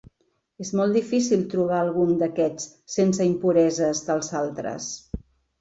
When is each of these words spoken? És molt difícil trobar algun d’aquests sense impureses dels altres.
És 0.63 0.71
molt 0.79 0.97
difícil 0.97 1.43
trobar 1.51 1.75
algun 1.81 2.15
d’aquests 2.23 2.71
sense 2.97 3.29
impureses 3.35 4.03
dels 4.09 4.35
altres. 4.45 4.93